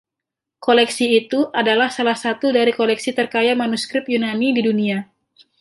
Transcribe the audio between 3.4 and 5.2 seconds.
manuskrip Yunani di dunia.